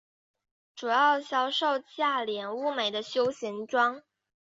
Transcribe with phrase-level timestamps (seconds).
[0.75, 4.01] 主要销售价廉物美的休闲装。